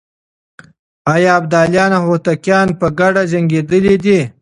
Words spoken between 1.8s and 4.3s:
او هوتکان په ګډه جنګېدلي دي؟